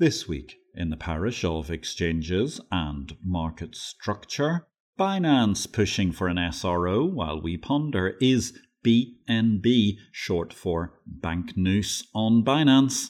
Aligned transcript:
This 0.00 0.28
week 0.28 0.60
in 0.76 0.90
the 0.90 0.96
parish 0.96 1.44
of 1.44 1.72
exchanges 1.72 2.60
and 2.70 3.16
market 3.20 3.74
structure, 3.74 4.68
Binance 4.96 5.72
pushing 5.72 6.12
for 6.12 6.28
an 6.28 6.36
SRO 6.36 7.12
while 7.12 7.42
we 7.42 7.56
ponder 7.56 8.16
is 8.20 8.56
BNB 8.86 9.96
short 10.12 10.52
for 10.52 11.00
Banknoose 11.04 12.06
on 12.14 12.44
Binance. 12.44 13.08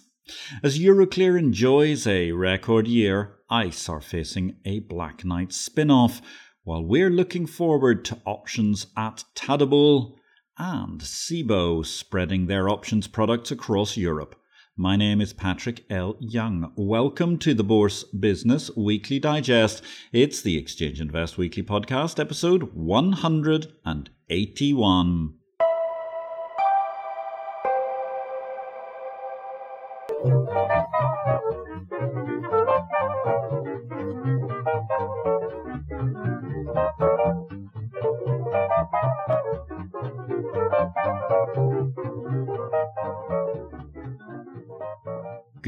As 0.62 0.78
Euroclear 0.78 1.38
enjoys 1.38 2.06
a 2.06 2.32
record 2.32 2.88
year, 2.88 3.36
ICE 3.50 3.86
are 3.90 4.00
facing 4.00 4.56
a 4.64 4.78
Black 4.78 5.26
Knight 5.26 5.52
spin 5.52 5.90
off, 5.90 6.22
while 6.64 6.82
we're 6.82 7.10
looking 7.10 7.44
forward 7.44 8.02
to 8.06 8.18
options 8.24 8.86
at 8.96 9.24
Tadawul 9.34 10.14
and 10.56 11.02
CBOE 11.02 11.84
spreading 11.84 12.46
their 12.46 12.70
options 12.70 13.06
products 13.08 13.50
across 13.50 13.98
Europe. 13.98 14.34
My 14.80 14.94
name 14.94 15.20
is 15.20 15.32
Patrick 15.32 15.84
L. 15.90 16.14
Young. 16.20 16.70
Welcome 16.76 17.38
to 17.38 17.52
the 17.52 17.64
Bourse 17.64 18.04
Business 18.04 18.70
Weekly 18.76 19.18
Digest. 19.18 19.82
It's 20.12 20.40
the 20.40 20.56
Exchange 20.56 21.00
Invest 21.00 21.36
Weekly 21.36 21.64
Podcast, 21.64 22.20
episode 22.20 22.74
181. 22.74 25.34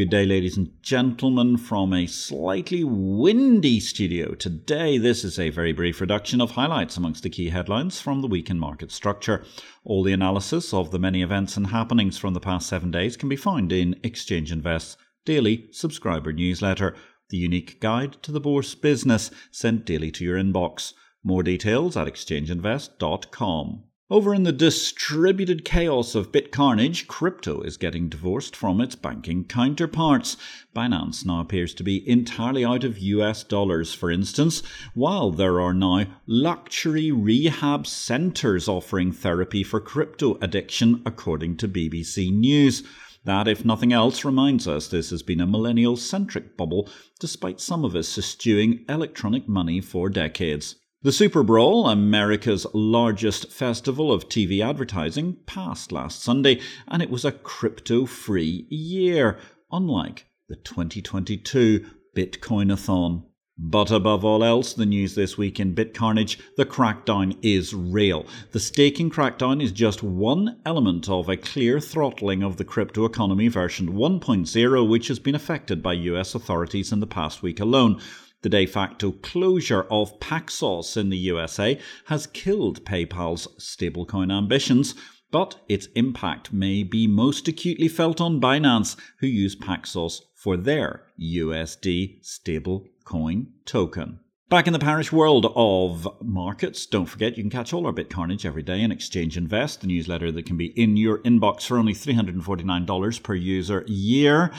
Good 0.00 0.08
day, 0.08 0.24
ladies 0.24 0.56
and 0.56 0.70
gentlemen, 0.80 1.58
from 1.58 1.92
a 1.92 2.06
slightly 2.06 2.84
windy 2.84 3.80
studio. 3.80 4.32
Today, 4.34 4.96
this 4.96 5.24
is 5.24 5.38
a 5.38 5.50
very 5.50 5.74
brief 5.74 6.00
reduction 6.00 6.40
of 6.40 6.52
highlights 6.52 6.96
amongst 6.96 7.22
the 7.22 7.28
key 7.28 7.50
headlines 7.50 8.00
from 8.00 8.22
the 8.22 8.26
week 8.26 8.48
in 8.48 8.58
market 8.58 8.92
structure. 8.92 9.44
All 9.84 10.02
the 10.02 10.14
analysis 10.14 10.72
of 10.72 10.90
the 10.90 10.98
many 10.98 11.20
events 11.20 11.58
and 11.58 11.66
happenings 11.66 12.16
from 12.16 12.32
the 12.32 12.40
past 12.40 12.66
seven 12.66 12.90
days 12.90 13.18
can 13.18 13.28
be 13.28 13.36
found 13.36 13.72
in 13.72 14.00
Exchange 14.02 14.50
Invest's 14.50 14.96
daily 15.26 15.68
subscriber 15.70 16.32
newsletter, 16.32 16.96
the 17.28 17.36
unique 17.36 17.78
guide 17.78 18.22
to 18.22 18.32
the 18.32 18.40
bourse 18.40 18.74
business 18.74 19.30
sent 19.50 19.84
daily 19.84 20.10
to 20.12 20.24
your 20.24 20.38
inbox. 20.38 20.94
More 21.22 21.42
details 21.42 21.98
at 21.98 22.06
exchangeinvest.com. 22.06 23.84
Over 24.12 24.34
in 24.34 24.42
the 24.42 24.50
distributed 24.50 25.64
chaos 25.64 26.16
of 26.16 26.32
bit 26.32 26.50
carnage, 26.50 27.06
crypto 27.06 27.60
is 27.60 27.76
getting 27.76 28.08
divorced 28.08 28.56
from 28.56 28.80
its 28.80 28.96
banking 28.96 29.44
counterparts. 29.44 30.36
Binance 30.74 31.24
now 31.24 31.40
appears 31.40 31.72
to 31.74 31.84
be 31.84 32.08
entirely 32.10 32.64
out 32.64 32.82
of 32.82 32.98
US 32.98 33.44
dollars, 33.44 33.94
for 33.94 34.10
instance, 34.10 34.64
while 34.94 35.30
there 35.30 35.60
are 35.60 35.72
now 35.72 36.06
luxury 36.26 37.12
rehab 37.12 37.86
centres 37.86 38.66
offering 38.66 39.12
therapy 39.12 39.62
for 39.62 39.78
crypto 39.78 40.36
addiction, 40.40 41.02
according 41.06 41.56
to 41.58 41.68
BBC 41.68 42.32
News. 42.32 42.82
That, 43.24 43.46
if 43.46 43.64
nothing 43.64 43.92
else, 43.92 44.24
reminds 44.24 44.66
us 44.66 44.88
this 44.88 45.10
has 45.10 45.22
been 45.22 45.40
a 45.40 45.46
millennial 45.46 45.96
centric 45.96 46.56
bubble, 46.56 46.88
despite 47.20 47.60
some 47.60 47.84
of 47.84 47.94
us 47.94 48.18
eschewing 48.18 48.84
electronic 48.88 49.46
money 49.46 49.80
for 49.80 50.08
decades. 50.08 50.74
The 51.02 51.12
Super 51.12 51.42
Bowl, 51.42 51.88
America's 51.88 52.66
largest 52.74 53.50
festival 53.50 54.12
of 54.12 54.28
TV 54.28 54.62
advertising, 54.62 55.38
passed 55.46 55.92
last 55.92 56.22
Sunday, 56.22 56.60
and 56.88 57.02
it 57.02 57.08
was 57.08 57.24
a 57.24 57.32
crypto 57.32 58.04
free 58.04 58.66
year, 58.68 59.38
unlike 59.72 60.26
the 60.50 60.56
2022 60.56 61.86
Bitcoinathon. 62.14 63.24
But 63.56 63.90
above 63.90 64.26
all 64.26 64.44
else, 64.44 64.74
the 64.74 64.84
news 64.84 65.14
this 65.14 65.38
week 65.38 65.58
in 65.58 65.74
BitCarnage, 65.74 66.38
the 66.58 66.66
crackdown 66.66 67.38
is 67.40 67.72
real. 67.72 68.26
The 68.52 68.60
staking 68.60 69.08
crackdown 69.08 69.62
is 69.62 69.72
just 69.72 70.02
one 70.02 70.60
element 70.66 71.08
of 71.08 71.30
a 71.30 71.38
clear 71.38 71.80
throttling 71.80 72.42
of 72.42 72.58
the 72.58 72.64
crypto 72.64 73.06
economy 73.06 73.48
version 73.48 73.94
1.0, 73.94 74.86
which 74.86 75.08
has 75.08 75.18
been 75.18 75.34
affected 75.34 75.82
by 75.82 75.94
US 75.94 76.34
authorities 76.34 76.92
in 76.92 77.00
the 77.00 77.06
past 77.06 77.42
week 77.42 77.58
alone. 77.58 78.02
The 78.42 78.48
de 78.48 78.64
facto 78.64 79.12
closure 79.12 79.82
of 79.90 80.18
Paxos 80.18 80.96
in 80.96 81.10
the 81.10 81.18
USA 81.18 81.78
has 82.06 82.26
killed 82.26 82.84
PayPal's 82.86 83.46
stablecoin 83.58 84.32
ambitions, 84.32 84.94
but 85.30 85.62
its 85.68 85.88
impact 85.94 86.50
may 86.50 86.82
be 86.82 87.06
most 87.06 87.48
acutely 87.48 87.86
felt 87.86 88.18
on 88.18 88.40
Binance, 88.40 88.96
who 89.18 89.26
use 89.26 89.54
Paxos 89.54 90.22
for 90.34 90.56
their 90.56 91.04
USD 91.20 92.24
stablecoin 92.24 93.48
token. 93.66 94.20
Back 94.48 94.66
in 94.66 94.72
the 94.72 94.78
parish 94.78 95.12
world 95.12 95.52
of 95.54 96.08
markets, 96.22 96.86
don't 96.86 97.06
forget 97.06 97.36
you 97.36 97.42
can 97.42 97.50
catch 97.50 97.74
all 97.74 97.86
our 97.86 97.92
bit 97.92 98.08
carnage 98.08 98.46
every 98.46 98.62
day 98.62 98.80
in 98.80 98.90
Exchange 98.90 99.36
Invest, 99.36 99.82
the 99.82 99.86
newsletter 99.86 100.32
that 100.32 100.46
can 100.46 100.56
be 100.56 100.72
in 100.80 100.96
your 100.96 101.18
inbox 101.18 101.66
for 101.66 101.76
only 101.76 101.92
$349 101.92 103.22
per 103.22 103.34
user 103.34 103.84
year 103.86 104.50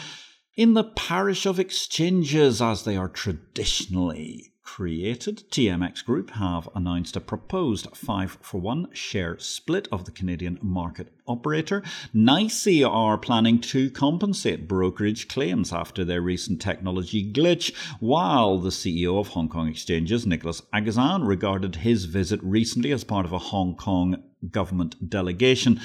in 0.56 0.73
the 0.73 0.84
parish 0.84 1.45
of 1.45 1.59
exchanges 1.59 2.62
as 2.62 2.84
they 2.84 2.97
are 2.97 3.07
traditionally 3.07 4.51
created, 4.63 5.44
TMX 5.50 6.06
Group 6.06 6.31
have 6.31 6.69
announced 6.75 7.16
a 7.16 7.22
proposed 7.22 7.88
5 7.94 8.38
for 8.41 8.61
1 8.61 8.88
share 8.94 9.38
split 9.40 9.88
of 9.91 10.06
the 10.06 10.11
Canadian 10.11 10.59
market 10.61 11.11
operator. 11.28 11.84
NICE 12.13 12.84
are 12.84 13.17
planning 13.17 13.59
to 13.59 13.90
compensate 13.91 14.67
brokerage 14.67 15.28
claims 15.28 15.73
after 15.73 16.06
their 16.06 16.22
recent 16.22 16.61
technology 16.61 17.31
glitch, 17.31 17.73
while 18.00 18.57
the 18.59 18.69
CEO 18.69 19.19
of 19.19 19.29
Hong 19.29 19.50
Kong 19.50 19.67
Exchanges, 19.67 20.25
Nicholas 20.25 20.61
Aguzin, 20.73 21.28
regarded 21.28 21.78
his 21.78 22.06
visit 22.06 22.40
recently 22.44 22.91
as 22.91 23.03
part 23.03 23.25
of 23.25 23.34
a 23.34 23.40
Hong 23.40 23.75
Kong 23.75 24.23
government 24.50 25.09
delegation 25.09 25.79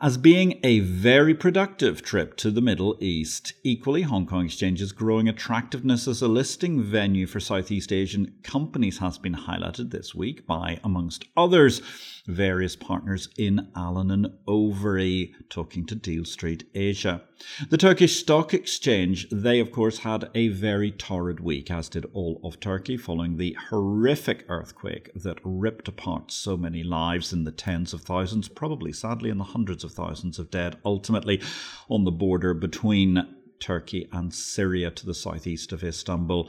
as 0.00 0.18
being 0.18 0.60
a 0.62 0.80
very 0.80 1.34
productive 1.34 2.02
trip 2.02 2.36
to 2.36 2.50
the 2.50 2.60
Middle 2.60 2.98
East. 3.00 3.54
Equally, 3.62 4.02
Hong 4.02 4.26
Kong 4.26 4.44
Exchange's 4.44 4.92
growing 4.92 5.26
attractiveness 5.26 6.06
as 6.06 6.20
a 6.20 6.28
listing 6.28 6.82
venue 6.82 7.26
for 7.26 7.40
Southeast 7.40 7.92
Asian 7.92 8.34
companies 8.42 8.98
has 8.98 9.16
been 9.16 9.34
highlighted 9.34 9.90
this 9.90 10.14
week 10.14 10.46
by, 10.46 10.78
amongst 10.84 11.24
others, 11.34 11.80
various 12.26 12.76
partners 12.76 13.28
in 13.38 13.68
Allen 13.74 14.10
and 14.10 14.26
Overy, 14.46 15.32
talking 15.48 15.86
to 15.86 15.94
Deal 15.94 16.24
Street 16.24 16.68
Asia. 16.74 17.22
The 17.68 17.76
Turkish 17.76 18.18
Stock 18.18 18.52
Exchange, 18.52 19.28
they 19.30 19.60
of 19.60 19.70
course 19.70 19.98
had 19.98 20.30
a 20.34 20.48
very 20.48 20.90
torrid 20.90 21.40
week, 21.40 21.70
as 21.70 21.88
did 21.88 22.06
all 22.12 22.40
of 22.42 22.60
Turkey, 22.60 22.96
following 22.96 23.36
the 23.36 23.56
horrific 23.68 24.44
earthquake 24.48 25.10
that 25.14 25.38
ripped 25.44 25.88
apart 25.88 26.32
so 26.32 26.56
many 26.56 26.82
lives 26.82 27.32
in 27.32 27.44
the 27.44 27.52
tens 27.52 27.92
of 27.92 28.02
thousands, 28.02 28.48
probably 28.48 28.92
sadly 28.92 29.30
in 29.30 29.38
the 29.38 29.44
hundreds 29.44 29.84
of 29.86 29.92
thousands 29.92 30.38
of 30.38 30.50
dead, 30.50 30.76
ultimately 30.84 31.40
on 31.88 32.04
the 32.04 32.10
border 32.10 32.52
between 32.52 33.26
Turkey 33.60 34.08
and 34.12 34.32
Syria 34.32 34.90
to 34.90 35.06
the 35.06 35.14
southeast 35.14 35.72
of 35.72 35.82
Istanbul. 35.82 36.48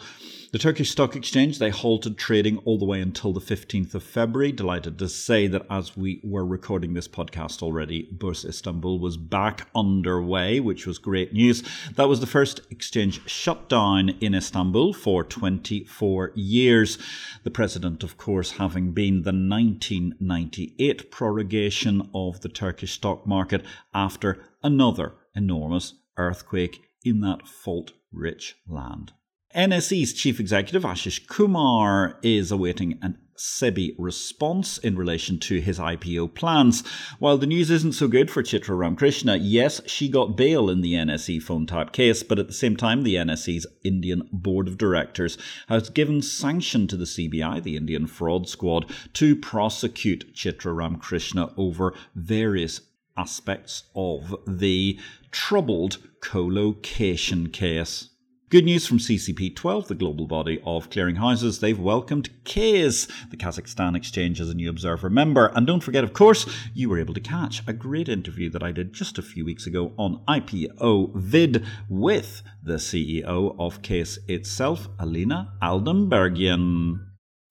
The 0.52 0.60
Turkish 0.60 0.92
Stock 0.92 1.16
Exchange, 1.16 1.60
they 1.60 1.70
halted 1.70 2.18
trading 2.18 2.58
all 2.60 2.78
the 2.78 2.86
way 2.86 3.02
until 3.02 3.34
the 3.34 3.42
15th 3.42 3.94
of 3.96 4.04
February. 4.04 4.52
Delighted 4.52 4.98
to 5.00 5.10
say 5.10 5.48
that 5.48 5.66
as 5.70 5.98
we 5.98 6.22
were 6.24 6.46
recording 6.46 6.94
this 6.94 7.08
podcast 7.08 7.62
already, 7.62 8.10
Borsa 8.16 8.50
Istanbul 8.50 9.00
was 9.00 9.18
back 9.18 9.68
underway, 9.76 10.60
which 10.60 10.88
was 10.88 10.98
great 10.98 11.34
news. 11.34 11.64
That 11.96 12.08
was 12.08 12.20
the 12.20 12.26
first 12.26 12.62
exchange 12.70 13.28
shutdown 13.30 14.10
in 14.22 14.34
Istanbul 14.34 14.94
for 14.94 15.24
24 15.24 16.32
years. 16.36 16.98
The 17.44 17.52
president, 17.52 18.04
of 18.04 18.18
course, 18.18 18.52
having 18.52 18.92
been 18.92 19.24
the 19.24 19.32
1998 19.32 21.12
prorogation 21.12 22.10
of 22.14 22.42
the 22.42 22.50
Turkish 22.50 22.94
stock 22.94 23.28
market 23.28 23.64
after 23.94 24.44
another 24.64 25.16
enormous 25.36 25.94
earthquake 26.18 26.87
in 27.10 27.22
that 27.22 27.48
fault 27.48 27.94
rich 28.12 28.56
land. 28.68 29.14
NSE's 29.56 30.14
chief 30.14 30.40
executive 30.40 30.84
Ashish 30.84 31.26
Kumar 31.28 32.20
is 32.22 32.52
awaiting 32.52 33.00
an 33.02 33.18
SEBI 33.38 33.96
response 33.98 34.78
in 34.80 34.98
relation 34.98 35.40
to 35.40 35.62
his 35.62 35.80
IPO 35.80 36.34
plans. 36.34 36.84
While 37.20 37.38
the 37.38 37.48
news 37.48 37.70
isn't 37.70 37.94
so 37.94 38.08
good 38.08 38.32
for 38.32 38.42
Chitra 38.42 38.76
Ramkrishna, 38.76 39.40
yes, 39.42 39.80
she 39.86 40.10
got 40.10 40.36
bail 40.36 40.70
in 40.70 40.82
the 40.82 40.94
NSE 40.94 41.42
phone 41.42 41.68
tap 41.68 41.94
case, 41.94 42.24
but 42.24 42.40
at 42.40 42.48
the 42.48 42.54
same 42.54 42.76
time, 42.76 43.04
the 43.04 43.16
NSE's 43.16 43.68
Indian 43.84 44.28
board 44.32 44.68
of 44.68 44.78
directors 44.78 45.38
has 45.70 45.90
given 45.90 46.22
sanction 46.22 46.88
to 46.88 46.98
the 46.98 47.06
CBI, 47.06 47.62
the 47.62 47.78
Indian 47.78 48.08
fraud 48.08 48.50
squad, 48.50 48.92
to 49.14 49.36
prosecute 49.36 50.34
Chitra 50.34 50.74
Ramkrishna 50.74 51.54
over 51.58 51.94
various 52.16 52.82
aspects 53.18 53.84
of 53.96 54.36
the 54.48 55.00
troubled 55.32 55.98
colocation 56.22 57.50
case. 57.50 58.10
Good 58.50 58.64
news 58.64 58.88
from 58.88 59.00
CCP12, 59.00 59.88
the 59.88 59.94
global 59.94 60.26
body 60.26 60.62
of 60.64 60.90
clearinghouses. 60.90 61.60
They've 61.60 61.78
welcomed 61.78 62.30
KASE, 62.46 63.10
the 63.30 63.36
Kazakhstan 63.36 63.94
Exchange, 63.94 64.40
as 64.40 64.50
a 64.50 64.54
new 64.54 64.70
observer 64.70 65.10
member. 65.10 65.48
And 65.48 65.68
don't 65.68 65.84
forget, 65.84 66.06
of 66.06 66.14
course, 66.14 66.46
you 66.74 66.88
were 66.88 66.98
able 66.98 67.14
to 67.14 67.20
catch 67.20 67.62
a 67.68 67.74
great 67.74 68.08
interview 68.08 68.50
that 68.52 68.64
I 68.64 68.72
did 68.72 68.94
just 68.94 69.18
a 69.18 69.22
few 69.22 69.44
weeks 69.44 69.68
ago 69.68 69.92
on 69.98 70.24
IPO 70.30 71.14
Vid 71.16 71.66
with 71.90 72.42
the 72.64 72.76
CEO 72.76 73.54
of 73.60 73.82
KASE 73.82 74.18
itself, 74.30 74.88
Alina 74.98 75.52
Aldambergen. 75.62 77.07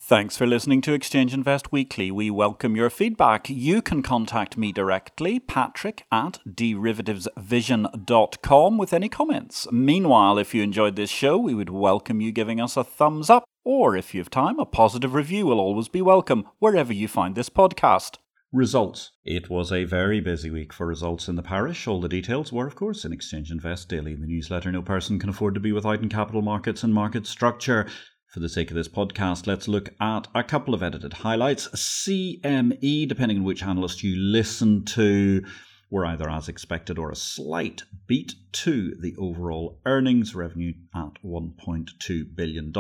Thanks 0.09 0.37
for 0.37 0.47
listening 0.47 0.83
to 0.83 0.93
Exchange 0.93 1.35
Invest 1.35 1.73
Weekly. 1.73 2.13
We 2.13 2.31
welcome 2.31 2.77
your 2.77 2.91
feedback. 2.91 3.51
You 3.51 3.83
can 3.83 4.05
contact 4.05 4.57
me 4.57 4.71
directly, 4.71 5.41
patrick 5.41 6.05
at 6.13 6.39
derivativesvision.com, 6.49 8.79
with 8.79 8.93
any 8.93 9.09
comments. 9.09 9.67
Meanwhile, 9.73 10.39
if 10.39 10.55
you 10.55 10.63
enjoyed 10.63 10.95
this 10.95 11.11
show, 11.11 11.37
we 11.37 11.55
would 11.55 11.71
welcome 11.71 12.21
you 12.21 12.31
giving 12.31 12.61
us 12.61 12.77
a 12.77 12.85
thumbs 12.85 13.29
up, 13.29 13.43
or 13.65 13.97
if 13.97 14.15
you 14.15 14.21
have 14.21 14.31
time, 14.31 14.61
a 14.61 14.65
positive 14.65 15.13
review 15.13 15.47
will 15.47 15.59
always 15.59 15.89
be 15.89 16.03
welcome 16.03 16.45
wherever 16.61 16.93
you 16.93 17.09
find 17.09 17.35
this 17.35 17.51
podcast. 17.51 18.19
Results. 18.53 19.11
It 19.25 19.51
was 19.51 19.73
a 19.73 19.83
very 19.83 20.21
busy 20.21 20.51
week 20.51 20.73
for 20.73 20.87
results 20.87 21.27
in 21.27 21.35
the 21.35 21.43
parish. 21.43 21.89
All 21.89 22.01
the 22.01 22.09
details 22.09 22.53
were, 22.53 22.69
of 22.69 22.77
course, 22.77 23.05
in 23.05 23.13
Exchange 23.13 23.51
Invest 23.51 23.89
Daily, 23.89 24.15
the 24.15 24.29
newsletter 24.29 24.71
no 24.71 24.83
person 24.83 25.19
can 25.19 25.31
afford 25.31 25.55
to 25.55 25.61
be 25.61 25.73
without 25.73 26.01
in 26.01 26.09
capital 26.09 26.43
markets 26.43 26.85
and 26.85 26.95
market 26.95 27.27
structure. 27.27 27.89
For 28.29 28.41
the 28.41 28.49
sake 28.49 28.71
of 28.71 28.75
this 28.75 28.89
podcast, 28.89 29.47
let's 29.47 29.69
look 29.69 29.95
at 30.01 30.29
a 30.35 30.45
couple 30.45 30.75
of 30.75 30.83
edited 30.83 31.13
highlights. 31.13 31.69
CME, 31.69 33.09
depending 33.09 33.39
on 33.39 33.45
which 33.45 33.63
analyst 33.63 34.03
you 34.03 34.17
listen 34.17 34.85
to, 34.85 35.43
were 35.91 36.05
either 36.05 36.29
as 36.29 36.49
expected 36.49 36.99
or 36.99 37.11
a 37.11 37.17
slight 37.17 37.85
beat 38.07 38.35
to 38.53 38.95
the 38.97 39.15
overall 39.17 39.81
earnings 39.87 40.35
revenue 40.35 40.75
at 40.95 41.23
$1.2 41.25 42.35
billion. 42.35 42.73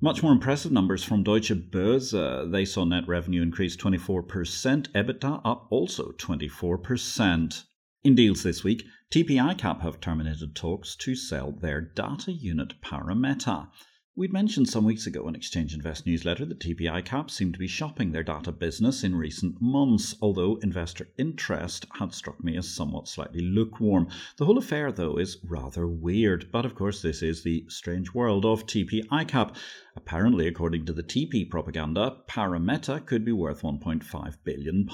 Much 0.00 0.22
more 0.22 0.32
impressive 0.32 0.72
numbers 0.72 1.02
from 1.02 1.22
Deutsche 1.22 1.52
Börse. 1.70 2.50
They 2.50 2.64
saw 2.64 2.84
net 2.84 3.08
revenue 3.08 3.42
increase 3.42 3.76
24%, 3.76 4.92
EBITDA 4.92 5.40
up 5.44 5.66
also 5.70 6.12
24%. 6.12 7.64
In 8.04 8.14
deals 8.14 8.42
this 8.42 8.62
week, 8.62 8.84
TP 9.10 9.30
ICAP 9.30 9.80
have 9.80 10.00
terminated 10.00 10.54
talks 10.54 10.94
to 10.96 11.14
sell 11.14 11.52
their 11.52 11.80
data 11.80 12.32
unit 12.32 12.80
Parameta. 12.82 13.68
We'd 14.16 14.32
mentioned 14.32 14.68
some 14.68 14.84
weeks 14.84 15.08
ago 15.08 15.26
in 15.26 15.34
Exchange 15.34 15.74
Invest 15.74 16.06
newsletter 16.06 16.44
that 16.44 16.60
TP 16.60 16.82
ICAP 16.82 17.28
seemed 17.28 17.54
to 17.54 17.58
be 17.58 17.66
shopping 17.66 18.12
their 18.12 18.22
data 18.22 18.52
business 18.52 19.02
in 19.02 19.16
recent 19.16 19.60
months, 19.60 20.14
although 20.22 20.54
investor 20.62 21.08
interest 21.18 21.84
had 21.98 22.14
struck 22.14 22.42
me 22.44 22.56
as 22.56 22.72
somewhat 22.72 23.08
slightly 23.08 23.40
lukewarm. 23.40 24.06
The 24.36 24.44
whole 24.44 24.56
affair, 24.56 24.92
though, 24.92 25.16
is 25.16 25.38
rather 25.42 25.88
weird, 25.88 26.52
but 26.52 26.64
of 26.64 26.76
course, 26.76 27.02
this 27.02 27.24
is 27.24 27.42
the 27.42 27.64
strange 27.68 28.14
world 28.14 28.46
of 28.46 28.66
TP 28.66 29.04
ICAP. 29.08 29.56
Apparently, 29.96 30.46
according 30.46 30.86
to 30.86 30.92
the 30.92 31.02
TP 31.02 31.50
propaganda, 31.50 32.18
Parameta 32.28 33.04
could 33.04 33.24
be 33.24 33.32
worth 33.32 33.62
£1.5 33.62 34.36
billion, 34.44 34.86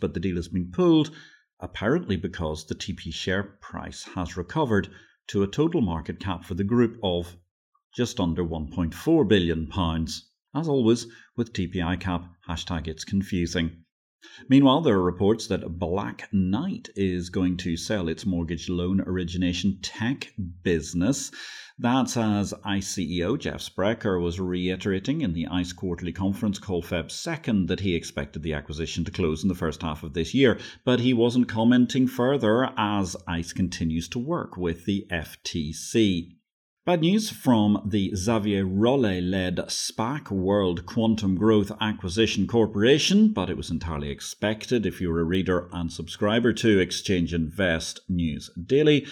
but 0.00 0.14
the 0.14 0.20
deal 0.20 0.36
has 0.36 0.48
been 0.48 0.70
pulled, 0.70 1.10
apparently 1.60 2.16
because 2.16 2.64
the 2.64 2.74
TP 2.74 3.12
share 3.12 3.42
price 3.42 4.04
has 4.14 4.38
recovered 4.38 4.88
to 5.26 5.42
a 5.42 5.46
total 5.46 5.82
market 5.82 6.18
cap 6.18 6.44
for 6.44 6.54
the 6.54 6.64
group 6.64 6.98
of 7.02 7.36
just 7.96 8.20
under 8.20 8.44
£1.4 8.44 9.28
billion. 9.28 9.70
As 10.54 10.68
always, 10.68 11.06
with 11.36 11.52
TP 11.52 11.76
ICAP, 11.76 12.28
hashtag 12.48 12.88
it's 12.88 13.04
confusing. 13.04 13.84
Meanwhile, 14.48 14.80
there 14.80 14.96
are 14.96 15.02
reports 15.02 15.48
that 15.48 15.78
Black 15.78 16.28
Knight 16.32 16.88
is 16.96 17.28
going 17.28 17.58
to 17.58 17.76
sell 17.76 18.08
its 18.08 18.24
mortgage 18.24 18.70
loan 18.70 19.02
origination 19.02 19.78
tech 19.82 20.32
business. 20.62 21.30
That's 21.78 22.16
as 22.16 22.54
ICE 22.64 22.86
CEO 22.86 23.38
Jeff 23.38 23.60
Sprecher 23.60 24.18
was 24.18 24.40
reiterating 24.40 25.20
in 25.20 25.34
the 25.34 25.46
ICE 25.48 25.72
quarterly 25.74 26.12
conference 26.12 26.58
call 26.58 26.82
Feb 26.82 27.08
2nd 27.08 27.66
that 27.66 27.80
he 27.80 27.94
expected 27.94 28.42
the 28.42 28.54
acquisition 28.54 29.04
to 29.04 29.10
close 29.10 29.42
in 29.42 29.48
the 29.48 29.54
first 29.54 29.82
half 29.82 30.02
of 30.02 30.14
this 30.14 30.32
year, 30.32 30.58
but 30.84 31.00
he 31.00 31.12
wasn't 31.12 31.48
commenting 31.48 32.06
further 32.06 32.70
as 32.78 33.16
ICE 33.28 33.52
continues 33.52 34.08
to 34.08 34.18
work 34.18 34.56
with 34.56 34.86
the 34.86 35.06
FTC. 35.10 36.36
Bad 36.86 37.00
news 37.00 37.30
from 37.30 37.80
the 37.86 38.14
Xavier 38.14 38.66
Rolet 38.66 39.22
led 39.22 39.56
SPAC 39.56 40.30
World 40.30 40.84
Quantum 40.84 41.34
Growth 41.34 41.72
Acquisition 41.80 42.46
Corporation, 42.46 43.32
but 43.32 43.48
it 43.48 43.56
was 43.56 43.70
entirely 43.70 44.10
expected 44.10 44.84
if 44.84 45.00
you're 45.00 45.18
a 45.18 45.24
reader 45.24 45.70
and 45.72 45.90
subscriber 45.90 46.52
to 46.52 46.80
Exchange 46.80 47.32
Invest 47.32 48.00
News 48.10 48.50
Daily. 48.66 49.06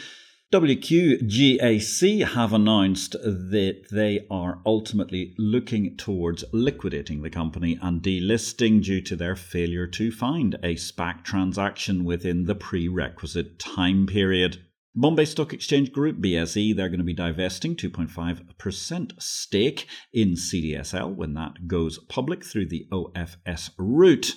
WQGAC 0.52 2.26
have 2.26 2.52
announced 2.52 3.12
that 3.12 3.86
they 3.90 4.26
are 4.30 4.60
ultimately 4.66 5.34
looking 5.38 5.96
towards 5.96 6.44
liquidating 6.52 7.22
the 7.22 7.30
company 7.30 7.78
and 7.80 8.02
delisting 8.02 8.84
due 8.84 9.00
to 9.00 9.16
their 9.16 9.34
failure 9.34 9.86
to 9.86 10.12
find 10.12 10.56
a 10.56 10.74
SPAC 10.74 11.24
transaction 11.24 12.04
within 12.04 12.44
the 12.44 12.54
prerequisite 12.54 13.58
time 13.58 14.06
period. 14.06 14.58
Bombay 14.94 15.24
Stock 15.24 15.54
Exchange 15.54 15.90
Group, 15.90 16.18
BSE, 16.18 16.76
they're 16.76 16.90
going 16.90 16.98
to 16.98 17.04
be 17.04 17.14
divesting 17.14 17.76
2.5% 17.76 19.22
stake 19.22 19.86
in 20.12 20.32
CDSL 20.32 21.14
when 21.14 21.32
that 21.32 21.66
goes 21.66 21.98
public 22.10 22.44
through 22.44 22.66
the 22.66 22.86
OFS 22.92 23.70
route. 23.78 24.36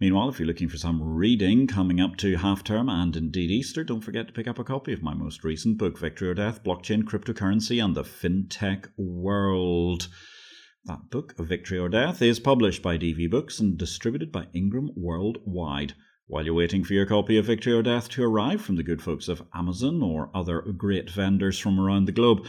Meanwhile, 0.00 0.30
if 0.30 0.38
you're 0.38 0.46
looking 0.46 0.70
for 0.70 0.78
some 0.78 1.02
reading 1.02 1.66
coming 1.66 2.00
up 2.00 2.16
to 2.16 2.36
half 2.36 2.64
term 2.64 2.88
and 2.88 3.14
indeed 3.14 3.50
Easter, 3.50 3.84
don't 3.84 4.00
forget 4.00 4.26
to 4.26 4.32
pick 4.32 4.48
up 4.48 4.58
a 4.58 4.64
copy 4.64 4.94
of 4.94 5.02
my 5.02 5.12
most 5.12 5.44
recent 5.44 5.76
book, 5.76 5.98
Victory 5.98 6.30
or 6.30 6.34
Death 6.34 6.64
Blockchain, 6.64 7.02
Cryptocurrency, 7.02 7.84
and 7.84 7.94
the 7.94 8.02
FinTech 8.02 8.86
World. 8.96 10.08
That 10.86 11.10
book, 11.10 11.34
Victory 11.36 11.78
or 11.78 11.90
Death, 11.90 12.22
is 12.22 12.40
published 12.40 12.82
by 12.82 12.96
DV 12.96 13.30
Books 13.30 13.60
and 13.60 13.76
distributed 13.76 14.32
by 14.32 14.46
Ingram 14.54 14.92
Worldwide. 14.96 15.92
While 16.30 16.44
you're 16.44 16.54
waiting 16.54 16.84
for 16.84 16.94
your 16.94 17.06
copy 17.06 17.38
of 17.38 17.46
Victory 17.46 17.72
or 17.72 17.82
Death 17.82 18.08
to 18.10 18.22
arrive 18.22 18.60
from 18.60 18.76
the 18.76 18.84
good 18.84 19.02
folks 19.02 19.26
of 19.26 19.42
Amazon 19.52 20.00
or 20.00 20.30
other 20.32 20.60
great 20.60 21.10
vendors 21.10 21.58
from 21.58 21.80
around 21.80 22.04
the 22.04 22.12
globe, 22.12 22.46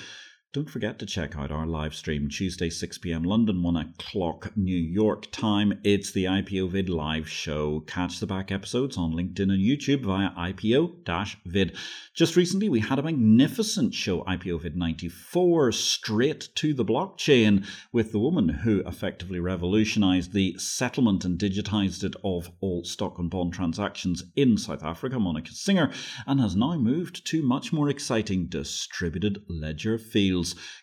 don't 0.53 0.69
forget 0.69 0.99
to 0.99 1.05
check 1.05 1.37
out 1.37 1.49
our 1.49 1.65
live 1.65 1.95
stream 1.95 2.27
Tuesday, 2.27 2.69
6 2.69 2.97
p.m. 2.97 3.23
London, 3.23 3.63
1 3.63 3.77
o'clock 3.77 4.51
New 4.57 4.75
York 4.75 5.31
time. 5.31 5.79
It's 5.85 6.11
the 6.11 6.25
IPO 6.25 6.71
Vid 6.71 6.89
live 6.89 7.29
show. 7.29 7.79
Catch 7.87 8.19
the 8.19 8.27
back 8.27 8.51
episodes 8.51 8.97
on 8.97 9.13
LinkedIn 9.13 9.49
and 9.49 9.61
YouTube 9.61 10.03
via 10.03 10.31
IPO 10.31 11.37
Vid. 11.45 11.77
Just 12.13 12.35
recently, 12.35 12.67
we 12.67 12.81
had 12.81 12.99
a 12.99 13.03
magnificent 13.03 13.93
show, 13.93 14.25
IPO 14.25 14.63
Vid 14.63 14.75
94, 14.75 15.71
straight 15.71 16.49
to 16.55 16.73
the 16.73 16.83
blockchain, 16.83 17.65
with 17.93 18.11
the 18.11 18.19
woman 18.19 18.49
who 18.49 18.81
effectively 18.85 19.39
revolutionized 19.39 20.33
the 20.33 20.57
settlement 20.57 21.23
and 21.23 21.39
digitized 21.39 22.03
it 22.03 22.15
of 22.25 22.51
all 22.59 22.83
stock 22.83 23.17
and 23.19 23.29
bond 23.29 23.53
transactions 23.53 24.25
in 24.35 24.57
South 24.57 24.83
Africa, 24.83 25.17
Monica 25.17 25.53
Singer, 25.53 25.93
and 26.27 26.41
has 26.41 26.57
now 26.57 26.75
moved 26.75 27.25
to 27.27 27.41
much 27.41 27.71
more 27.71 27.87
exciting 27.87 28.47
distributed 28.47 29.41
ledger 29.47 29.97
fields. 29.97 30.40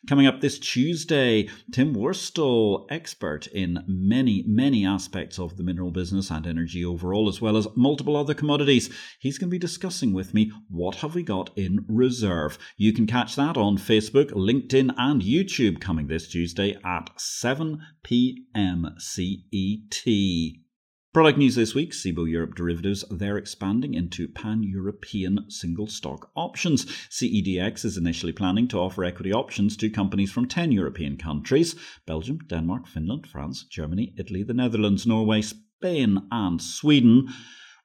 Coming 0.08 0.26
up 0.26 0.40
this 0.40 0.58
Tuesday, 0.58 1.48
Tim 1.72 1.94
Worstall, 1.94 2.86
expert 2.90 3.46
in 3.48 3.84
many, 3.86 4.44
many 4.46 4.86
aspects 4.86 5.38
of 5.38 5.56
the 5.56 5.62
mineral 5.62 5.90
business 5.90 6.30
and 6.30 6.46
energy 6.46 6.84
overall, 6.84 7.28
as 7.28 7.40
well 7.40 7.56
as 7.56 7.68
multiple 7.76 8.16
other 8.16 8.34
commodities. 8.34 8.90
He's 9.18 9.38
going 9.38 9.48
to 9.48 9.54
be 9.54 9.58
discussing 9.58 10.12
with 10.12 10.34
me 10.34 10.52
what 10.68 10.96
have 10.96 11.14
we 11.14 11.22
got 11.22 11.50
in 11.56 11.84
reserve. 11.88 12.58
You 12.76 12.92
can 12.92 13.06
catch 13.06 13.36
that 13.36 13.56
on 13.56 13.78
Facebook, 13.78 14.30
LinkedIn, 14.30 14.94
and 14.96 15.22
YouTube 15.22 15.80
coming 15.80 16.06
this 16.06 16.28
Tuesday 16.28 16.78
at 16.84 17.10
7 17.20 17.80
p.m. 18.02 18.94
CET. 18.98 20.67
Product 21.14 21.38
news 21.38 21.54
this 21.54 21.74
week 21.74 21.92
CBOE 21.92 22.30
Europe 22.30 22.54
derivatives, 22.54 23.02
they're 23.10 23.38
expanding 23.38 23.94
into 23.94 24.28
pan 24.28 24.62
European 24.62 25.50
single 25.50 25.86
stock 25.86 26.30
options. 26.36 26.84
CEDX 27.08 27.86
is 27.86 27.96
initially 27.96 28.30
planning 28.30 28.68
to 28.68 28.78
offer 28.78 29.04
equity 29.04 29.32
options 29.32 29.74
to 29.78 29.88
companies 29.88 30.30
from 30.30 30.46
10 30.46 30.70
European 30.70 31.16
countries 31.16 31.74
Belgium, 32.04 32.40
Denmark, 32.46 32.86
Finland, 32.86 33.26
France, 33.26 33.64
Germany, 33.64 34.12
Italy, 34.18 34.42
the 34.42 34.52
Netherlands, 34.52 35.06
Norway, 35.06 35.40
Spain, 35.40 36.26
and 36.30 36.60
Sweden. 36.60 37.28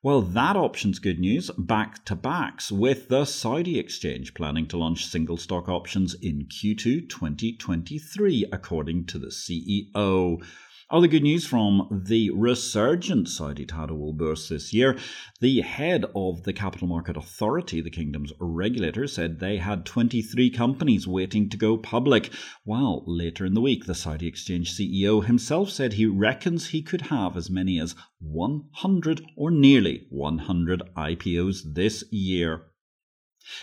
Well, 0.01 0.22
that 0.22 0.58
option's 0.58 1.00
good 1.00 1.20
news. 1.20 1.50
Back 1.58 2.03
to 2.03 2.15
backs 2.15 2.74
with 2.74 3.08
the 3.08 3.24
Saudi 3.24 3.80
exchange 3.80 4.34
planning 4.34 4.68
to 4.68 4.77
launch 4.77 5.06
single 5.06 5.38
stock 5.38 5.70
options 5.70 6.13
in 6.13 6.48
Q2 6.48 7.08
2023, 7.08 8.48
according 8.51 9.06
to 9.06 9.18
the 9.18 9.27
CEO. 9.27 10.42
Other 10.90 11.08
good 11.08 11.24
news 11.24 11.46
from 11.46 12.04
the 12.06 12.30
resurgent 12.32 13.30
Saudi 13.30 13.66
Tadawul 13.66 14.18
Bourse 14.18 14.50
this 14.50 14.74
year. 14.74 14.98
The 15.40 15.62
head 15.62 16.04
of 16.13 16.44
the 16.44 16.52
Capital 16.52 16.88
Market 16.88 17.16
Authority, 17.16 17.80
the 17.80 17.90
kingdom's 17.90 18.34
regulator, 18.38 19.08
said 19.08 19.40
they 19.40 19.58
had 19.58 19.86
23 19.86 20.50
companies 20.50 21.08
waiting 21.08 21.50
to 21.50 21.58
go 21.58 21.78
public. 21.78 22.32
While 22.66 23.04
later 23.08 23.46
in 23.46 23.54
the 23.54 23.62
week, 23.62 23.86
the 23.86 23.96
Saudi 23.96 24.28
exchange 24.28 24.75
CEO 24.75 25.24
himself 25.24 25.70
said 25.70 25.94
he 25.94 26.06
reckons 26.06 26.68
he 26.68 26.82
could 26.82 27.04
have 27.04 27.38
as 27.38 27.50
many 27.50 27.80
as 27.80 27.96
100 28.20 29.22
or 29.38 29.52
nearly 29.52 30.06
100 30.10 30.82
IPOs 30.98 31.74
this 31.74 32.04
year. 32.12 32.66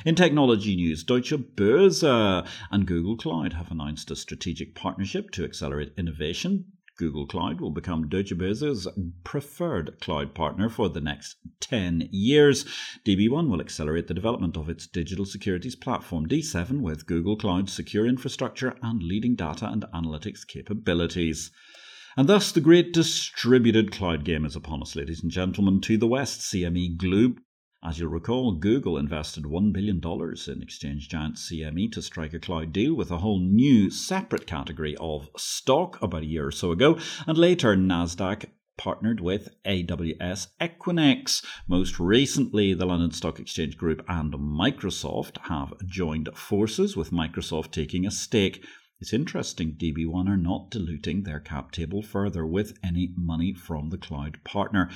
In 0.05 0.15
technology 0.15 0.77
news, 0.77 1.05
Deutsche 1.05 1.33
Börse 1.33 2.47
and 2.71 2.87
Google 2.87 3.17
Cloud 3.17 3.55
have 3.55 3.71
announced 3.71 4.11
a 4.11 4.17
strategic 4.17 4.75
partnership 4.75 5.31
to 5.33 5.45
accelerate 5.45 5.93
innovation. 5.97 6.73
Google 7.01 7.27
Cloud 7.27 7.63
will 7.63 7.71
become 7.71 8.11
Börse's 8.11 8.87
preferred 9.25 9.99
cloud 10.03 10.35
partner 10.35 10.69
for 10.69 10.91
the 10.91 11.01
next 11.01 11.37
10 11.61 12.11
years. 12.13 12.67
DB1 13.07 13.49
will 13.49 13.63
accelerate 13.63 14.07
the 14.07 14.13
development 14.13 14.59
of 14.59 14.69
its 14.69 14.87
digital 14.87 15.25
securities 15.25 15.75
platform 15.75 16.29
D7 16.29 16.83
with 16.83 17.07
Google 17.07 17.39
Cloud's 17.39 17.73
secure 17.73 18.07
infrastructure 18.07 18.77
and 18.83 19.03
leading 19.03 19.35
data 19.35 19.67
and 19.67 19.87
analytics 19.95 20.47
capabilities. 20.47 21.51
And 22.19 22.29
thus, 22.29 22.53
the 22.53 22.61
great 22.61 22.93
distributed 22.93 23.93
cloud 23.93 24.27
game 24.27 24.45
is 24.45 24.55
upon 24.55 24.83
us, 24.83 24.95
ladies 24.95 25.23
and 25.23 25.33
gentlemen. 25.33 25.81
To 25.81 25.97
the 25.97 26.07
west, 26.07 26.41
CME 26.53 26.99
Group 26.99 27.41
as 27.83 27.99
you'll 27.99 28.11
recall, 28.11 28.53
Google 28.53 28.99
invested 28.99 29.45
$1 29.45 29.73
billion 29.73 30.01
in 30.47 30.63
exchange 30.63 31.09
giant 31.09 31.37
CME 31.37 31.91
to 31.93 32.03
strike 32.03 32.35
a 32.35 32.39
cloud 32.39 32.73
deal 32.73 32.95
with 32.95 33.11
a 33.11 33.19
whole 33.19 33.41
new 33.41 33.89
separate 33.91 34.47
category 34.47 34.95
of 35.01 35.31
stock 35.37 36.01
about 36.03 36.23
a 36.23 36.27
year 36.27 36.47
or 36.47 36.53
so 36.53 36.73
ago, 36.73 36.99
and 37.27 37.39
later 37.39 37.75
NASDAQ 37.75 38.47
partnered 38.77 39.21
with 39.21 39.49
AWS 39.65 40.49
Equinix. 40.61 41.45
Most 41.69 41.99
recently, 41.99 42.75
the 42.75 42.87
London 42.87 43.13
Stock 43.13 43.39
Exchange 43.39 43.77
Group 43.77 44.03
and 44.09 44.33
Microsoft 44.35 45.39
have 45.49 45.75
joined 45.87 46.29
forces, 46.35 46.97
with 46.97 47.11
Microsoft 47.11 47.71
taking 47.71 48.07
a 48.07 48.11
stake. 48.11 48.65
It's 48.99 49.15
interesting, 49.15 49.77
DB1 49.79 50.29
are 50.29 50.37
not 50.37 50.71
diluting 50.71 51.23
their 51.23 51.41
cap 51.41 51.73
table 51.73 52.03
further 52.03 52.47
with 52.47 52.79
any 52.85 53.15
money 53.17 53.55
from 53.55 53.89
the 53.89 53.99
cloud 53.99 54.39
partner. 54.45 54.91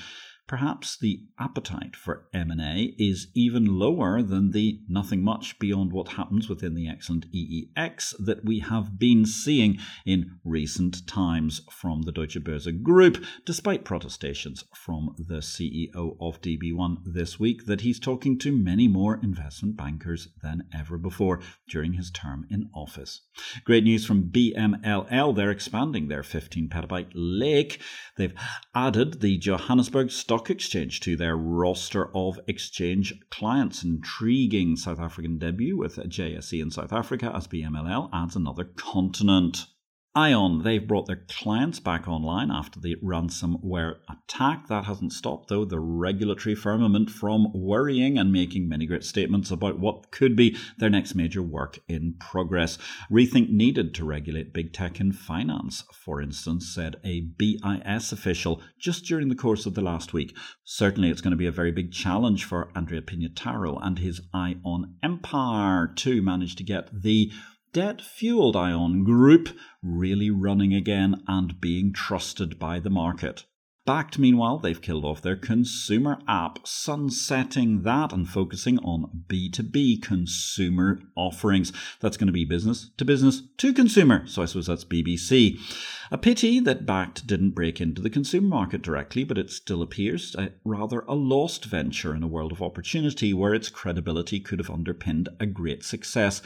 Perhaps 0.47 0.99
the 0.99 1.23
appetite 1.39 1.97
for 1.97 2.27
M&A 2.35 2.95
is 2.99 3.29
even 3.35 3.65
lower 3.65 4.23
than 4.23 4.51
the 4.51 4.79
nothing 4.87 5.23
much 5.23 5.59
beyond 5.59 5.91
what 5.91 6.09
happens 6.09 6.51
within 6.51 6.75
the 6.75 6.87
excellent 6.87 7.25
EEX 7.33 8.15
that 8.19 8.45
we 8.45 8.59
have 8.59 8.99
been 8.99 9.25
seeing 9.25 9.79
in 10.05 10.39
recent 10.45 11.07
times 11.07 11.63
from 11.71 12.03
the 12.03 12.13
Deutsche 12.13 12.39
Börse 12.45 12.83
Group, 12.83 13.25
despite 13.47 13.87
protestations 13.87 14.65
from 14.75 15.15
the 15.17 15.39
CEO 15.39 16.15
of 16.21 16.43
DB1 16.43 16.99
this 17.07 17.41
week 17.41 17.65
that 17.65 17.81
he's 17.81 17.99
talking 17.99 18.39
to 18.41 18.53
many 18.53 18.87
more 18.87 19.19
investment 19.23 19.79
bankers 19.79 20.29
than 20.43 20.65
ever 20.75 20.99
before 20.99 21.41
during 21.71 21.95
his 21.95 22.11
term 22.11 22.47
in 22.51 22.69
office. 22.75 23.23
Great 23.65 23.85
news 23.85 24.05
from 24.05 24.25
BMLL, 24.31 25.35
they're 25.35 25.51
expanding 25.51 26.09
their 26.09 26.23
15 26.23 26.69
petabyte 26.69 27.13
lake. 27.15 27.81
They've 28.19 28.35
added 28.75 29.23
the 29.23 29.39
Johannesburg 29.39 30.11
Stock 30.11 30.34
Stock 30.35 30.51
Exchange 30.51 30.99
to 30.99 31.15
their 31.15 31.37
roster 31.37 32.11
of 32.13 32.41
exchange 32.49 33.15
clients. 33.31 33.85
Intriguing 33.85 34.75
South 34.75 34.99
African 34.99 35.39
debut 35.39 35.77
with 35.77 35.95
JSE 35.95 36.61
in 36.61 36.73
South 36.73 36.93
Africa 36.93 37.31
as 37.33 37.47
BMLL 37.47 38.11
adds 38.13 38.35
another 38.35 38.65
continent. 38.65 39.67
Ion, 40.17 40.63
they've 40.63 40.87
brought 40.87 41.07
their 41.07 41.25
clients 41.29 41.81
back 41.81 42.07
online 42.07 42.49
after 42.49 42.79
the 42.79 42.95
ransomware 43.03 43.97
attack. 44.09 44.69
That 44.69 44.85
hasn't 44.85 45.13
stopped, 45.13 45.49
though, 45.49 45.65
the 45.65 45.81
regulatory 45.81 46.55
firmament 46.55 47.11
from 47.11 47.49
worrying 47.53 48.17
and 48.17 48.31
making 48.31 48.69
many 48.69 48.87
great 48.87 49.03
statements 49.03 49.51
about 49.51 49.81
what 49.81 50.13
could 50.13 50.37
be 50.37 50.57
their 50.79 50.89
next 50.89 51.17
major 51.17 51.43
work 51.43 51.81
in 51.89 52.15
progress. 52.21 52.79
Rethink 53.11 53.51
needed 53.51 53.93
to 53.95 54.05
regulate 54.05 54.55
big 54.55 54.73
tech 54.73 55.01
in 55.01 55.11
finance, 55.11 55.83
for 55.93 56.23
instance, 56.23 56.73
said 56.73 56.95
a 57.05 57.23
BIS 57.37 58.13
official 58.13 58.63
just 58.79 59.05
during 59.07 59.29
the 59.31 59.35
course 59.35 59.67
of 59.67 59.75
the 59.75 59.83
last 59.83 60.13
week. 60.13 60.37
Certainly, 60.63 61.11
it's 61.11 61.23
going 61.23 61.33
to 61.33 61.37
be 61.37 61.47
a 61.49 61.51
very 61.51 61.73
big 61.73 61.91
challenge 61.91 62.45
for 62.45 62.71
Andrea 62.77 63.03
Pignataro 63.03 63.85
and 63.85 63.99
his 63.99 64.21
Ion 64.33 64.95
Empire 65.03 65.89
to 65.97 66.23
manage 66.23 66.55
to 66.55 66.63
get 66.63 67.03
the 67.03 67.33
debt 67.75 68.01
fueled 68.01 68.55
ion 68.55 69.03
group 69.03 69.49
really 69.83 70.31
running 70.31 70.73
again 70.73 71.21
and 71.27 71.61
being 71.61 71.93
trusted 71.93 72.57
by 72.57 72.79
the 72.79 72.89
market. 72.89 73.45
Bakkt, 73.87 74.17
meanwhile, 74.17 74.59
they've 74.59 74.81
killed 74.81 75.05
off 75.05 75.21
their 75.21 75.37
consumer 75.37 76.19
app, 76.27 76.61
sunsetting 76.67 77.83
that 77.83 78.13
and 78.13 78.27
focusing 78.27 78.79
on 78.79 79.25
B2B 79.27 80.01
consumer 80.01 81.01
offerings. 81.17 81.71
That's 82.01 82.17
going 82.17 82.29
to 82.29 82.33
be 82.33 82.47
business 82.47 82.91
to 82.97 83.05
business 83.05 83.43
to 83.59 83.75
consumer. 83.75 84.27
So 84.27 84.41
I 84.41 84.47
suppose 84.47 84.69
that's 84.69 84.85
BBC. 84.85 85.59
A 86.11 86.17
pity 86.17 86.61
that 86.61 86.87
Bakkt 86.87 87.27
didn't 87.27 87.51
break 87.51 87.81
into 87.81 88.01
the 88.01 88.09
consumer 88.09 88.49
market 88.49 88.81
directly, 88.83 89.25
but 89.25 89.37
it 89.37 89.51
still 89.51 89.83
appears 89.83 90.35
a, 90.37 90.53
rather 90.65 91.01
a 91.01 91.15
lost 91.15 91.65
venture 91.65 92.15
in 92.15 92.23
a 92.23 92.29
world 92.29 92.53
of 92.53 92.63
opportunity 92.63 93.35
where 93.35 93.53
its 93.53 93.69
credibility 93.69 94.39
could 94.39 94.61
have 94.61 94.71
underpinned 94.71 95.29
a 95.41 95.47
great 95.47 95.85
success. 95.85 96.41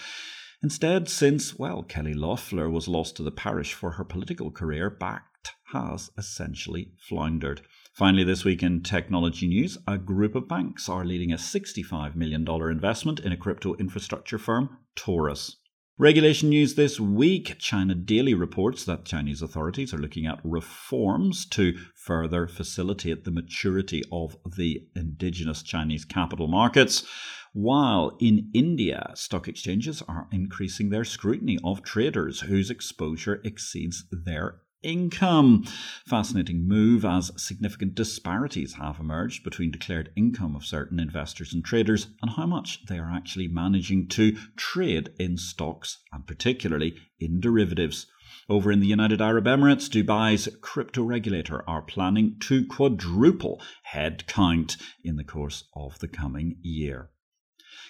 Instead, 0.63 1.09
since, 1.09 1.57
well, 1.57 1.85
Kelly 1.85 2.15
Loeffler 2.15 2.69
was 2.69 2.89
lost 2.89 3.17
to 3.17 3.23
the 3.23 3.31
parish 3.31 3.75
for 3.75 3.93
her 3.93 4.05
political 4.05 4.51
career, 4.51 4.91
Bakkt 4.91 5.53
has 5.73 6.11
essentially 6.19 6.91
floundered. 6.99 7.61
Finally, 7.95 8.25
this 8.25 8.45
week 8.45 8.63
in 8.63 8.83
technology 8.83 9.47
news, 9.47 9.79
a 9.87 9.99
group 9.99 10.35
of 10.35 10.49
banks 10.49 10.89
are 10.89 11.05
leading 11.05 11.33
a 11.33 11.37
$65 11.37 12.17
million 12.17 12.45
investment 12.49 13.21
in 13.21 13.31
a 13.31 13.37
crypto 13.37 13.75
infrastructure 13.77 14.39
firm, 14.39 14.79
Taurus. 14.97 15.57
Regulation 16.01 16.51
news 16.51 16.77
this 16.77 17.01
week 17.01 17.57
China 17.59 17.93
Daily 17.93 18.33
reports 18.33 18.85
that 18.85 19.05
Chinese 19.05 19.43
authorities 19.43 19.93
are 19.93 19.99
looking 19.99 20.27
at 20.27 20.39
reforms 20.45 21.45
to 21.47 21.77
further 21.97 22.47
facilitate 22.47 23.25
the 23.25 23.33
maturity 23.33 24.05
of 24.13 24.37
the 24.57 24.87
indigenous 24.95 25.61
Chinese 25.61 26.05
capital 26.05 26.47
markets. 26.47 27.05
While 27.53 28.17
in 28.21 28.51
India, 28.53 29.13
stock 29.15 29.49
exchanges 29.49 30.03
are 30.03 30.29
increasing 30.31 30.91
their 30.91 31.05
scrutiny 31.05 31.59
of 31.65 31.83
traders 31.83 32.41
whose 32.41 32.71
exposure 32.71 33.41
exceeds 33.45 34.05
their 34.11 34.61
income. 34.83 35.65
Fascinating 36.07 36.69
move 36.69 37.05
as 37.05 37.33
significant 37.37 37.95
disparities 37.95 38.75
have 38.75 39.01
emerged 39.01 39.43
between 39.43 39.71
declared 39.71 40.13
income 40.15 40.55
of 40.55 40.65
certain 40.65 41.01
investors 41.01 41.53
and 41.53 41.65
traders 41.65 42.09
and 42.23 42.33
how 42.33 42.47
much 42.47 42.87
they 42.87 42.99
are 42.99 43.11
actually 43.11 43.49
managing 43.49 44.07
to 44.09 44.37
trade 44.57 45.11
in 45.19 45.37
stocks 45.37 45.99
and 46.13 46.27
particularly 46.27 46.97
in 47.19 47.41
derivatives. 47.41 48.07
Over 48.49 48.71
in 48.71 48.81
the 48.81 48.87
United 48.87 49.21
Arab 49.21 49.47
Emirates, 49.47 49.89
Dubai's 49.89 50.49
crypto 50.61 51.03
regulator 51.03 51.69
are 51.69 51.83
planning 51.83 52.37
to 52.41 52.67
quadruple 52.67 53.61
headcount 53.93 54.77
in 55.03 55.17
the 55.17 55.25
course 55.25 55.65
of 55.75 55.99
the 55.99 56.09
coming 56.09 56.57
year. 56.63 57.11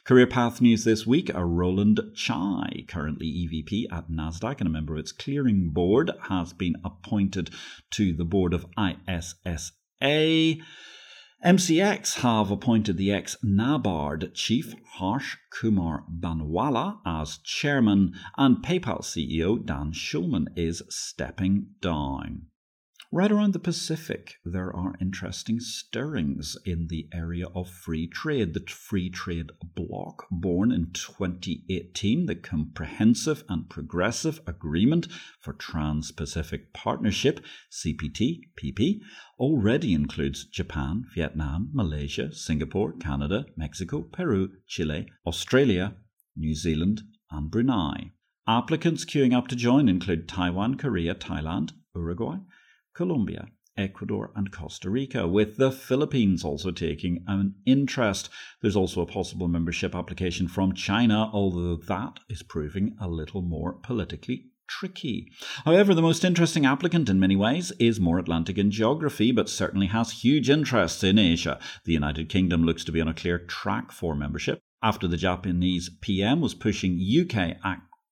Career 0.05 0.27
path 0.27 0.61
news 0.61 0.85
this 0.85 1.07
week 1.07 1.31
Roland 1.35 2.01
Chai, 2.15 2.85
currently 2.89 3.27
EVP 3.27 3.87
at 3.93 4.11
NASDAQ 4.11 4.59
and 4.59 4.67
a 4.67 4.71
member 4.71 4.95
of 4.95 5.01
its 5.01 5.13
clearing 5.13 5.71
board, 5.71 6.11
has 6.29 6.53
been 6.53 6.77
appointed 6.85 7.51
to 7.91 8.13
the 8.13 8.25
board 8.25 8.55
of 8.55 8.67
ISSA. 8.79 9.73
MCX 11.45 12.15
have 12.21 12.51
appointed 12.51 12.97
the 12.97 13.13
ex 13.13 13.37
NABARD 13.45 14.35
chief 14.35 14.75
Harsh 14.95 15.37
Kumar 15.51 16.05
Bhanwala 16.11 16.99
as 17.07 17.39
chairman, 17.39 18.13
and 18.37 18.57
PayPal 18.57 19.03
CEO 19.03 19.65
Dan 19.65 19.93
Schulman 19.93 20.47
is 20.57 20.83
stepping 20.89 21.75
down. 21.81 22.47
Right 23.11 23.33
around 23.33 23.55
the 23.55 23.59
Pacific, 23.59 24.35
there 24.45 24.71
are 24.77 24.95
interesting 25.01 25.61
stirrings 25.61 26.59
in 26.67 26.89
the 26.89 27.09
area 27.11 27.47
of 27.55 27.71
free 27.71 28.07
trade. 28.07 28.53
The 28.53 28.61
Free 28.69 29.09
Trade 29.09 29.51
Bloc, 29.75 30.27
born 30.31 30.71
in 30.71 30.91
2018, 30.93 32.27
the 32.27 32.35
Comprehensive 32.35 33.45
and 33.49 33.71
Progressive 33.71 34.43
Agreement 34.47 35.09
for 35.41 35.55
Trans 35.55 36.13
Pacific 36.13 36.75
Partnership, 36.75 37.41
CPTPP, 37.73 39.01
already 39.39 39.95
includes 39.95 40.45
Japan, 40.45 41.07
Vietnam, 41.15 41.71
Malaysia, 41.73 42.31
Singapore, 42.35 42.93
Canada, 42.93 43.47
Mexico, 43.57 44.03
Peru, 44.03 44.51
Chile, 44.67 45.07
Australia, 45.27 45.97
New 46.37 46.55
Zealand, 46.55 47.01
and 47.31 47.51
Brunei. 47.51 48.13
Applicants 48.47 49.07
queuing 49.07 49.35
up 49.35 49.49
to 49.49 49.57
join 49.57 49.89
include 49.89 50.29
Taiwan, 50.29 50.77
Korea, 50.77 51.15
Thailand, 51.15 51.73
Uruguay, 51.95 52.37
Colombia, 52.99 53.47
Ecuador, 53.77 54.33
and 54.35 54.51
Costa 54.51 54.91
Rica, 54.91 55.29
with 55.29 55.57
the 55.57 55.71
Philippines 55.71 56.43
also 56.43 56.73
taking 56.73 57.23
an 57.29 57.55
interest. 57.65 58.29
There's 58.61 58.75
also 58.75 59.03
a 59.03 59.07
possible 59.07 59.47
membership 59.47 59.95
application 59.95 60.49
from 60.49 60.75
China, 60.75 61.31
although 61.33 61.77
that 61.77 62.19
is 62.29 62.43
proving 62.43 62.97
a 63.01 63.07
little 63.07 63.41
more 63.41 63.75
politically 63.75 64.47
tricky. 64.67 65.31
However, 65.65 65.95
the 65.95 66.03
most 66.03 66.25
interesting 66.25 66.67
applicant 66.67 67.09
in 67.09 67.21
many 67.21 67.37
ways 67.37 67.71
is 67.79 68.01
more 68.01 68.19
Atlantic 68.19 68.59
in 68.59 68.73
geography, 68.73 69.31
but 69.31 69.49
certainly 69.49 69.87
has 69.87 70.25
huge 70.25 70.51
interests 70.51 71.05
in 71.05 71.21
Asia. 71.21 71.61
The 71.85 71.93
United 71.93 72.29
Kingdom 72.29 72.65
looks 72.65 72.83
to 72.83 72.91
be 72.91 73.01
on 73.01 73.07
a 73.07 73.15
clear 73.15 73.39
track 73.39 73.93
for 73.93 74.17
membership. 74.17 74.59
After 74.83 75.07
the 75.07 75.17
Japanese 75.17 75.89
PM 76.01 76.41
was 76.41 76.55
pushing 76.55 76.99
UK 76.99 77.59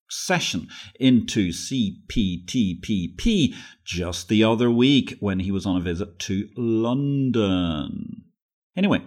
session 0.09 0.69
into 0.99 1.51
CPTPP 1.51 2.15
just 3.85 4.29
the 4.29 4.45
other 4.45 4.71
week 4.71 5.17
when 5.21 5.41
he 5.41 5.51
was 5.51 5.67
on 5.67 5.77
a 5.77 5.81
visit 5.81 6.19
to 6.21 6.49
London. 6.57 8.25
Anyway, 8.77 9.03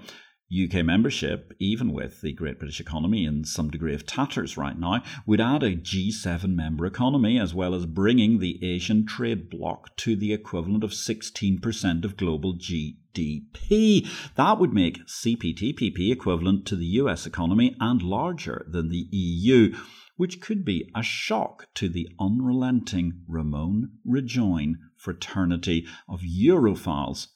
UK 0.52 0.84
membership, 0.84 1.54
even 1.60 1.94
with 1.94 2.22
the 2.22 2.34
Great 2.34 2.58
British 2.58 2.80
economy 2.80 3.24
in 3.24 3.44
some 3.44 3.70
degree 3.70 3.94
of 3.94 4.08
tatters 4.08 4.58
right 4.58 4.80
now, 4.80 5.04
would 5.28 5.40
add 5.40 5.62
a 5.62 5.76
G7 5.76 6.56
member 6.56 6.88
economy 6.88 7.40
as 7.40 7.54
well 7.54 7.76
as 7.76 7.86
bringing 7.86 8.40
the 8.40 8.58
Asian 8.66 9.06
trade 9.06 9.48
bloc 9.48 9.96
to 9.98 10.16
the 10.16 10.34
equivalent 10.34 10.84
of 10.84 10.90
16% 10.90 12.04
of 12.04 12.18
global 12.18 12.56
GDP. 12.56 14.08
That 14.36 14.58
would 14.58 14.74
make 14.74 15.06
CPTPP 15.06 16.12
equivalent 16.12 16.66
to 16.66 16.76
the 16.76 16.86
US 16.86 17.28
economy 17.28 17.76
and 17.80 18.02
larger 18.02 18.66
than 18.68 18.90
the 18.90 19.08
EU, 19.12 19.76
which 20.18 20.42
could 20.42 20.66
be 20.66 20.90
a 20.96 21.04
shock 21.04 21.68
to 21.76 21.88
the 21.88 22.10
unrelenting 22.20 23.22
Ramon 23.28 24.00
Rajoy 24.04 24.74
fraternity 24.98 25.86
of 26.08 26.22
Europhiles 26.22 27.28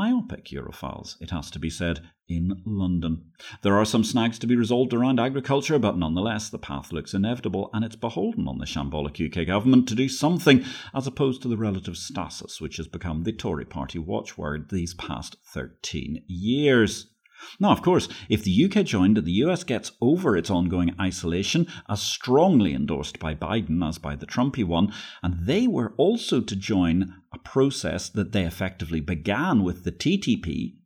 myopic 0.00 0.46
Europhiles, 0.46 1.20
it 1.20 1.30
has 1.30 1.50
to 1.50 1.58
be 1.58 1.68
said, 1.68 2.00
in 2.26 2.62
London. 2.64 3.22
There 3.60 3.76
are 3.76 3.84
some 3.84 4.02
snags 4.02 4.38
to 4.38 4.46
be 4.46 4.56
resolved 4.56 4.94
around 4.94 5.20
agriculture, 5.20 5.78
but 5.78 5.98
nonetheless, 5.98 6.48
the 6.48 6.58
path 6.58 6.90
looks 6.90 7.12
inevitable, 7.12 7.68
and 7.74 7.84
it's 7.84 7.96
beholden 7.96 8.48
on 8.48 8.56
the 8.56 8.64
shambolic 8.64 9.20
UK 9.20 9.46
government 9.46 9.86
to 9.88 9.94
do 9.94 10.08
something, 10.08 10.64
as 10.94 11.06
opposed 11.06 11.42
to 11.42 11.48
the 11.48 11.58
relative 11.58 11.98
stasis 11.98 12.62
which 12.62 12.78
has 12.78 12.88
become 12.88 13.24
the 13.24 13.32
Tory 13.32 13.66
party 13.66 13.98
watchword 13.98 14.70
these 14.70 14.94
past 14.94 15.36
13 15.52 16.22
years. 16.26 17.10
Now, 17.58 17.70
of 17.70 17.82
course, 17.82 18.08
if 18.28 18.44
the 18.44 18.64
UK 18.64 18.84
joined 18.84 19.18
and 19.18 19.26
the 19.26 19.44
US 19.44 19.64
gets 19.64 19.92
over 20.00 20.36
its 20.36 20.50
ongoing 20.50 20.94
isolation, 21.00 21.66
as 21.88 22.02
strongly 22.02 22.74
endorsed 22.74 23.18
by 23.18 23.34
Biden 23.34 23.86
as 23.86 23.98
by 23.98 24.16
the 24.16 24.26
Trumpy 24.26 24.64
one, 24.64 24.92
and 25.22 25.46
they 25.46 25.66
were 25.66 25.94
also 25.96 26.40
to 26.40 26.56
join 26.56 27.14
a 27.32 27.38
process 27.38 28.08
that 28.08 28.32
they 28.32 28.44
effectively 28.44 29.00
began 29.00 29.62
with 29.62 29.84
the 29.84 29.92
TTP, 29.92 30.76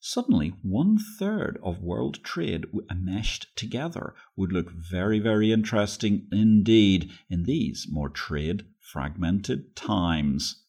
suddenly 0.00 0.54
one 0.62 0.98
third 1.18 1.58
of 1.62 1.80
world 1.82 2.22
trade 2.22 2.66
meshed 2.94 3.46
together. 3.56 4.14
Would 4.36 4.52
look 4.52 4.70
very, 4.70 5.18
very 5.18 5.50
interesting 5.50 6.28
indeed 6.30 7.10
in 7.30 7.44
these 7.44 7.86
more 7.90 8.10
trade 8.10 8.66
fragmented 8.80 9.74
times. 9.74 10.62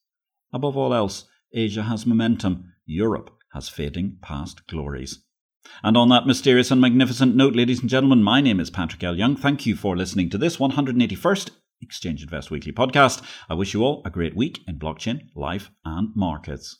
Above 0.54 0.77
all 0.77 0.94
else, 0.94 1.25
Asia 1.51 1.84
has 1.84 2.06
momentum, 2.06 2.74
Europe 2.86 3.35
has 3.55 3.69
fading 3.69 4.17
past 4.21 4.67
glories. 4.67 5.24
And 5.81 5.97
on 5.97 6.09
that 6.09 6.27
mysterious 6.27 6.69
and 6.69 6.79
magnificent 6.79 7.35
note, 7.35 7.55
ladies 7.55 7.79
and 7.79 7.89
gentlemen, 7.89 8.21
my 8.21 8.41
name 8.41 8.59
is 8.59 8.69
Patrick 8.69 9.03
L. 9.03 9.17
Young. 9.17 9.35
Thank 9.35 9.65
you 9.65 9.75
for 9.75 9.97
listening 9.97 10.29
to 10.29 10.38
this 10.38 10.57
181st 10.57 11.50
Exchange 11.81 12.21
Invest 12.21 12.51
Weekly 12.51 12.71
podcast. 12.71 13.24
I 13.50 13.55
wish 13.55 13.74
you 13.74 13.83
all 13.83 14.03
a 14.05 14.12
great 14.12 14.35
week 14.35 14.59
in 14.67 14.77
blockchain, 14.77 15.29
life, 15.35 15.71
and 15.83 16.09
markets. 16.15 16.79